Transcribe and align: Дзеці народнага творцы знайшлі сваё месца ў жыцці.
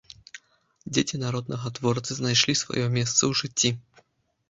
Дзеці 0.93 1.19
народнага 1.25 1.73
творцы 1.77 2.11
знайшлі 2.23 2.53
сваё 2.65 2.85
месца 2.99 3.17
ў 3.29 3.43
жыцці. 3.45 3.69